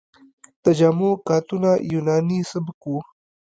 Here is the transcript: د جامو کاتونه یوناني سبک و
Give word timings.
د 0.63 0.65
جامو 0.79 1.11
کاتونه 1.27 1.69
یوناني 1.93 2.39
سبک 2.51 2.79
و 2.91 2.93